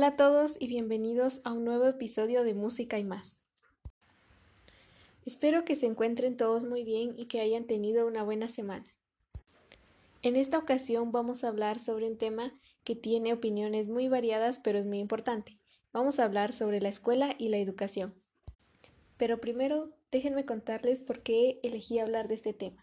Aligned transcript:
Hola 0.00 0.06
a 0.06 0.16
todos 0.16 0.56
y 0.58 0.66
bienvenidos 0.66 1.42
a 1.44 1.52
un 1.52 1.66
nuevo 1.66 1.84
episodio 1.84 2.42
de 2.42 2.54
Música 2.54 2.98
y 2.98 3.04
más. 3.04 3.42
Espero 5.26 5.66
que 5.66 5.76
se 5.76 5.84
encuentren 5.84 6.38
todos 6.38 6.64
muy 6.64 6.84
bien 6.84 7.12
y 7.18 7.26
que 7.26 7.42
hayan 7.42 7.64
tenido 7.64 8.06
una 8.06 8.22
buena 8.22 8.48
semana. 8.48 8.86
En 10.22 10.36
esta 10.36 10.56
ocasión 10.56 11.12
vamos 11.12 11.44
a 11.44 11.48
hablar 11.48 11.78
sobre 11.78 12.06
un 12.06 12.16
tema 12.16 12.58
que 12.82 12.96
tiene 12.96 13.34
opiniones 13.34 13.90
muy 13.90 14.08
variadas 14.08 14.58
pero 14.58 14.78
es 14.78 14.86
muy 14.86 15.00
importante. 15.00 15.58
Vamos 15.92 16.18
a 16.18 16.24
hablar 16.24 16.54
sobre 16.54 16.80
la 16.80 16.88
escuela 16.88 17.34
y 17.36 17.50
la 17.50 17.58
educación. 17.58 18.14
Pero 19.18 19.38
primero 19.38 19.90
déjenme 20.10 20.46
contarles 20.46 21.02
por 21.02 21.20
qué 21.22 21.60
elegí 21.62 21.98
hablar 21.98 22.26
de 22.26 22.36
este 22.36 22.54
tema. 22.54 22.82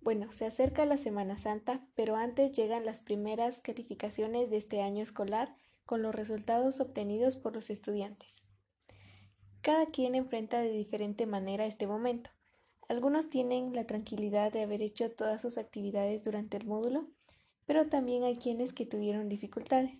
Bueno, 0.00 0.30
se 0.30 0.46
acerca 0.46 0.86
la 0.86 0.96
Semana 0.96 1.38
Santa, 1.38 1.84
pero 1.96 2.14
antes 2.14 2.52
llegan 2.52 2.86
las 2.86 3.00
primeras 3.00 3.58
calificaciones 3.58 4.48
de 4.48 4.58
este 4.58 4.80
año 4.80 5.02
escolar 5.02 5.56
con 5.86 6.02
los 6.02 6.14
resultados 6.14 6.80
obtenidos 6.80 7.36
por 7.36 7.54
los 7.54 7.70
estudiantes. 7.70 8.42
Cada 9.60 9.86
quien 9.86 10.14
enfrenta 10.14 10.60
de 10.60 10.70
diferente 10.70 11.26
manera 11.26 11.66
este 11.66 11.86
momento. 11.86 12.30
Algunos 12.88 13.30
tienen 13.30 13.74
la 13.74 13.86
tranquilidad 13.86 14.52
de 14.52 14.62
haber 14.62 14.82
hecho 14.82 15.10
todas 15.10 15.40
sus 15.40 15.56
actividades 15.56 16.22
durante 16.22 16.56
el 16.56 16.66
módulo, 16.66 17.06
pero 17.66 17.88
también 17.88 18.24
hay 18.24 18.36
quienes 18.36 18.72
que 18.72 18.84
tuvieron 18.84 19.28
dificultades. 19.28 19.98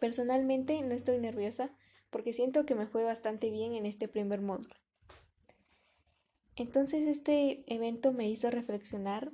Personalmente 0.00 0.80
no 0.82 0.94
estoy 0.94 1.18
nerviosa 1.18 1.70
porque 2.10 2.32
siento 2.32 2.66
que 2.66 2.74
me 2.74 2.88
fue 2.88 3.04
bastante 3.04 3.50
bien 3.50 3.74
en 3.74 3.86
este 3.86 4.08
primer 4.08 4.40
módulo. 4.40 4.74
Entonces 6.56 7.06
este 7.06 7.64
evento 7.72 8.12
me 8.12 8.28
hizo 8.28 8.50
reflexionar 8.50 9.32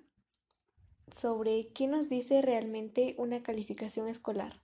sobre 1.16 1.68
qué 1.68 1.88
nos 1.88 2.08
dice 2.08 2.42
realmente 2.42 3.14
una 3.18 3.42
calificación 3.42 4.08
escolar. 4.08 4.60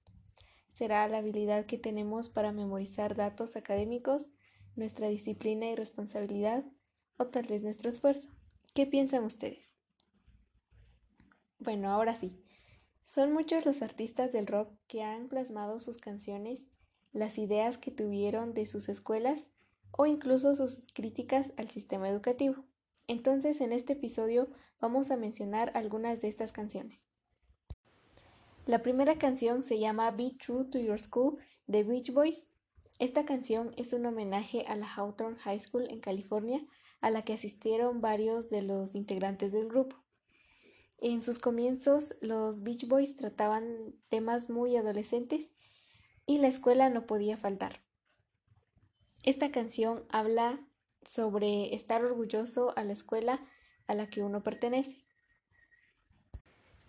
¿Será 0.75 1.07
la 1.07 1.19
habilidad 1.19 1.67
que 1.67 1.79
tenemos 1.79 2.29
para 2.29 2.51
memorizar 2.51 3.15
datos 3.15 3.55
académicos, 3.55 4.29
nuestra 4.75 5.07
disciplina 5.07 5.67
y 5.67 5.77
responsabilidad 5.77 6.65
o 7.17 7.27
tal 7.29 7.47
vez 7.47 7.63
nuestro 7.63 7.89
esfuerzo? 7.89 8.29
¿Qué 8.75 8.85
piensan 8.85 9.23
ustedes? 9.23 9.77
Bueno, 11.61 11.93
ahora 11.93 12.17
sí. 12.17 12.43
Son 13.05 13.33
muchos 13.33 13.65
los 13.65 13.83
artistas 13.83 14.33
del 14.33 14.49
rock 14.49 14.75
que 14.89 15.05
han 15.05 15.29
plasmado 15.29 15.79
sus 15.79 15.99
canciones, 15.99 16.67
las 17.13 17.39
ideas 17.39 17.79
que 17.79 17.93
tuvieron 17.93 18.53
de 18.53 18.67
sus 18.67 18.89
escuelas 18.89 19.49
o 19.93 20.07
incluso 20.07 20.57
sus 20.57 20.93
críticas 20.93 21.53
al 21.57 21.71
sistema 21.71 22.09
educativo. 22.09 22.65
Entonces, 23.07 23.61
en 23.61 23.73
este 23.73 23.93
episodio 23.93 24.49
vamos 24.81 25.13
a 25.13 25.17
mencionar 25.17 25.71
algunas 25.77 26.21
de 26.21 26.27
estas 26.27 26.51
canciones. 26.51 27.04
La 28.67 28.83
primera 28.83 29.19
canción 29.19 29.63
se 29.63 29.79
llama 29.79 30.11
Be 30.11 30.37
True 30.43 30.65
to 30.71 30.79
Your 30.79 30.99
School 30.99 31.37
de 31.67 31.85
Beach 31.85 32.11
Boys. 32.15 32.49
Esta 32.99 33.27
canción 33.27 33.75
es 33.77 33.93
un 33.93 34.07
homenaje 34.07 34.65
a 34.67 34.75
la 34.75 34.87
Hawthorne 34.87 35.39
High 35.39 35.61
School 35.61 35.87
en 35.91 36.01
California, 36.01 36.65
a 37.03 37.11
la 37.11 37.21
que 37.21 37.35
asistieron 37.35 38.01
varios 38.01 38.49
de 38.49 38.63
los 38.63 38.95
integrantes 38.95 39.53
del 39.53 39.69
grupo. 39.69 39.97
En 40.99 41.21
sus 41.21 41.39
comienzos, 41.39 42.15
los 42.23 42.63
Beach 42.63 42.89
Boys 42.89 43.17
trataban 43.17 43.97
temas 44.09 44.49
muy 44.49 44.77
adolescentes 44.79 45.51
y 46.25 46.39
la 46.39 46.49
escuela 46.49 46.89
no 46.89 47.05
podía 47.07 47.37
faltar. 47.37 47.83
Esta 49.23 49.51
canción 49.51 50.05
habla 50.09 50.67
sobre 51.07 51.75
estar 51.75 52.03
orgulloso 52.03 52.73
a 52.79 52.85
la 52.85 52.95
escuela 52.95 53.47
a 53.87 53.95
la 53.95 54.09
que 54.09 54.23
uno 54.23 54.43
pertenece. 54.43 55.04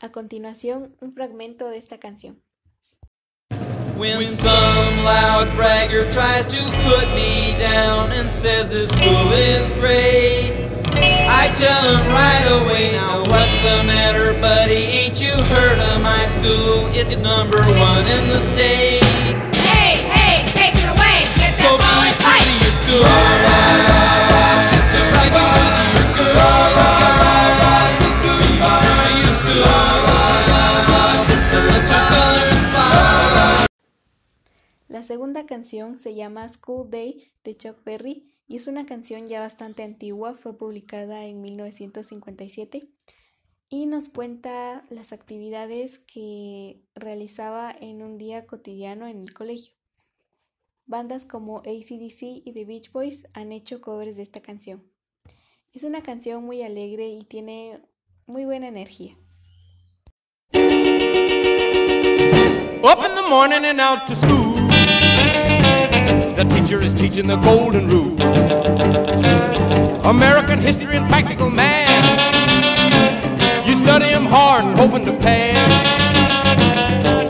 A 0.06 0.11
continuación, 0.11 0.95
un 1.02 1.16
fragmento 1.16 1.67
de 1.67 1.78
esta 1.80 1.98
canción. 1.98 2.39
When 3.98 4.28
some 4.28 5.03
loud 5.03 5.50
bragger 5.56 6.07
tries 6.12 6.46
to 6.46 6.62
put 6.84 7.07
me 7.16 7.57
down 7.57 8.12
and 8.12 8.29
says 8.29 8.72
this 8.72 8.90
school 8.90 9.31
is 9.34 9.74
great, 9.81 10.53
I 10.94 11.52
tell 11.56 11.81
him 11.90 12.06
right 12.13 12.46
away, 12.62 12.91
now 12.91 13.24
what's 13.25 13.63
the 13.63 13.84
matter, 13.84 14.40
buddy? 14.40 14.85
Ain't 14.94 15.19
you 15.19 15.34
heard 15.50 15.79
of 15.79 16.03
my 16.03 16.24
school? 16.25 16.85
It's 16.94 17.24
number 17.24 17.62
one 17.62 18.06
in 18.06 18.29
the 18.29 18.38
state. 18.38 19.25
La 34.88 35.03
segunda 35.03 35.47
canción 35.47 35.97
se 35.97 36.13
llama 36.13 36.47
School 36.47 36.90
Day 36.91 37.31
de 37.44 37.57
Chuck 37.57 37.84
Berry 37.84 38.31
y 38.47 38.57
es 38.57 38.68
una 38.68 38.85
canción 38.85 39.25
ya 39.25 39.40
bastante 39.40 39.81
antigua, 39.81 40.35
fue 40.35 40.56
publicada 40.56 41.25
en 41.25 41.41
1957 41.41 42.88
y 43.68 43.88
nos 43.88 44.09
cuenta 44.09 44.85
las 44.91 45.12
actividades 45.12 45.97
que 46.00 46.84
realizaba 46.94 47.72
en 47.72 48.03
un 48.03 48.19
día 48.19 48.46
cotidiano 48.46 49.07
en 49.07 49.22
el 49.22 49.34
colegio. 49.34 49.73
Bandas 50.85 51.25
como 51.25 51.59
ACDC 51.59 52.22
y 52.46 52.52
The 52.53 52.66
Beach 52.66 52.91
Boys 52.91 53.23
han 53.34 53.52
hecho 53.52 53.81
covers 53.81 54.16
de 54.16 54.22
esta 54.22 54.41
canción. 54.41 54.84
Es 55.73 55.84
una 55.84 56.03
canción 56.03 56.44
muy 56.44 56.62
alegre 56.62 57.07
y 57.07 57.23
tiene 57.23 57.81
muy 58.28 58.46
buena 58.46 58.67
energía. 58.67 59.17
Up 62.84 63.00
in 63.03 63.16
the 63.16 63.28
morning 63.28 63.66
and 63.66 63.81
out 63.81 64.06
to 64.06 64.16
school. 64.16 64.44
The 66.35 66.44
teacher 66.44 66.81
is 66.81 66.94
teaching 66.94 67.28
the 67.28 67.38
golden 67.38 67.88
rule. 67.88 68.19
American 70.06 70.59
history 70.59 70.97
and 70.97 71.07
practical 71.07 71.50
math. 71.50 72.03
You 73.66 73.78
study 73.78 74.09
'em 74.09 74.25
hard 74.25 74.66
and 74.66 74.78
hoping 74.78 75.06
to 75.06 75.13
pass. 75.13 75.72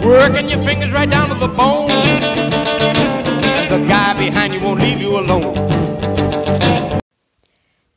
Working 0.03 0.49
your 0.49 0.59
fingers 0.65 0.91
right 0.91 1.07
down 1.07 1.29
to 1.29 1.35
the 1.35 1.47
bone. 1.47 1.91
And 1.91 3.69
the 3.69 3.85
guy 3.87 4.15
behind 4.17 4.55
you 4.55 4.61
won't 4.61 4.81
leave 4.81 4.99
you 4.99 5.19
alone. 5.19 5.53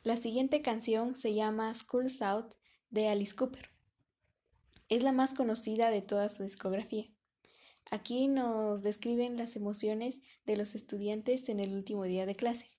La 0.03 0.15
siguiente 0.17 0.61
canción 0.61 1.15
se 1.15 1.33
llama 1.33 1.73
School's 1.73 2.21
Out 2.21 2.53
de 2.91 3.09
Alice 3.09 3.33
Cooper. 3.35 3.71
Es 4.89 5.01
la 5.01 5.11
más 5.11 5.33
conocida 5.33 5.89
de 5.89 6.03
toda 6.03 6.29
su 6.29 6.43
discografía. 6.43 7.05
Aquí 7.91 8.27
nos 8.27 8.83
describen 8.83 9.37
las 9.37 9.55
emociones 9.55 10.21
de 10.45 10.55
los 10.55 10.75
estudiantes 10.75 11.49
en 11.49 11.59
el 11.59 11.73
último 11.73 12.03
día 12.03 12.25
de 12.25 12.35
clase. 12.35 12.69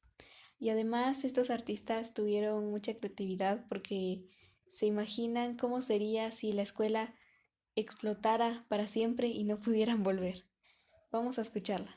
Y 0.59 0.69
además 0.69 1.25
estos 1.25 1.51
artistas 1.51 2.15
tuvieron 2.15 2.71
mucha 2.71 2.95
creatividad 2.95 3.67
porque 3.69 4.29
se 4.73 4.87
imaginan 4.87 5.57
cómo 5.57 5.83
sería 5.83 6.31
si 6.31 6.53
la 6.53 6.63
escuela 6.63 7.15
explotara 7.75 8.65
para 8.69 8.87
siempre 8.87 9.29
y 9.29 9.45
no 9.45 9.59
pudieran 9.59 10.03
volver. 10.03 10.45
Vamos 11.11 11.39
a 11.39 11.43
escucharla. 11.43 11.97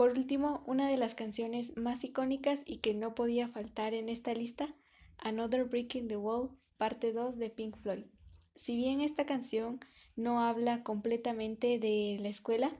Por 0.00 0.16
último, 0.16 0.62
una 0.64 0.88
de 0.88 0.96
las 0.96 1.14
canciones 1.14 1.76
más 1.76 2.02
icónicas 2.02 2.58
y 2.64 2.78
que 2.78 2.94
no 2.94 3.14
podía 3.14 3.48
faltar 3.48 3.92
en 3.92 4.08
esta 4.08 4.32
lista, 4.32 4.74
Another 5.18 5.64
Brick 5.64 5.94
in 5.94 6.08
the 6.08 6.16
Wall, 6.16 6.56
parte 6.78 7.12
2 7.12 7.36
de 7.36 7.50
Pink 7.50 7.76
Floyd. 7.82 8.06
Si 8.56 8.76
bien 8.76 9.02
esta 9.02 9.26
canción 9.26 9.78
no 10.16 10.40
habla 10.40 10.82
completamente 10.84 11.78
de 11.78 12.16
la 12.18 12.30
escuela, 12.30 12.74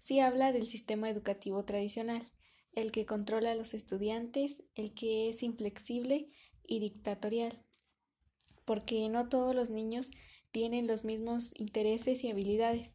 sí 0.00 0.18
habla 0.18 0.50
del 0.50 0.66
sistema 0.66 1.08
educativo 1.08 1.64
tradicional, 1.64 2.28
el 2.72 2.90
que 2.90 3.06
controla 3.06 3.52
a 3.52 3.54
los 3.54 3.72
estudiantes, 3.72 4.64
el 4.74 4.92
que 4.92 5.28
es 5.28 5.44
inflexible 5.44 6.32
y 6.66 6.80
dictatorial, 6.80 7.62
porque 8.64 9.08
no 9.08 9.28
todos 9.28 9.54
los 9.54 9.70
niños 9.70 10.10
tienen 10.50 10.88
los 10.88 11.04
mismos 11.04 11.52
intereses 11.54 12.24
y 12.24 12.30
habilidades, 12.32 12.92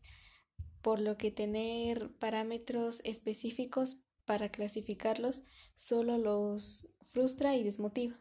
por 0.81 1.00
lo 1.00 1.18
que 1.18 1.31
tener 1.31 2.12
parámetros 2.16 3.01
específicos 3.04 3.98
para 4.25 4.50
clasificarlos 4.50 5.44
solo 5.75 6.18
los 6.18 6.88
frustra 7.10 7.56
y 7.56 7.63
desmotiva. 7.63 8.19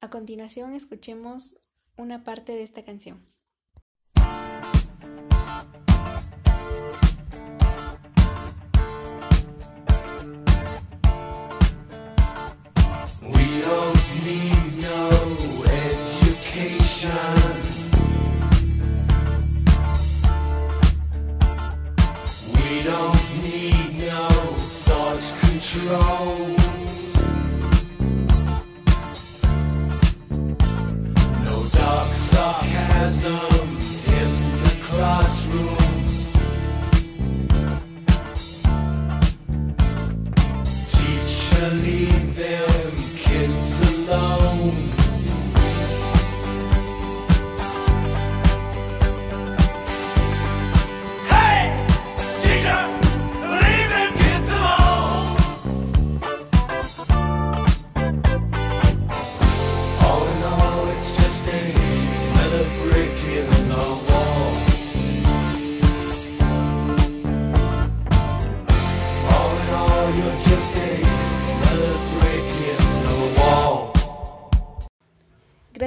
A 0.00 0.10
continuación 0.10 0.74
escuchemos 0.74 1.56
una 1.96 2.24
parte 2.24 2.52
de 2.52 2.62
esta 2.62 2.84
canción. 2.84 3.26
naturally 41.54 42.03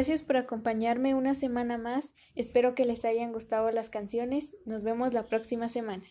Gracias 0.08 0.26
por 0.26 0.38
acompañarme 0.38 1.16
una 1.16 1.36
semana 1.36 1.78
más. 1.78 2.16
Espero 2.34 2.76
que 2.76 2.86
les 2.86 3.04
hayan 3.04 3.34
gustado 3.34 3.72
las 3.72 3.90
canciones. 3.90 4.56
Nos 4.66 4.84
vemos 4.84 5.14
la 5.14 5.28
próxima 5.28 5.68
semana. 5.68 6.06